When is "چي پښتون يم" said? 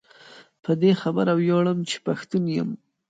1.89-2.69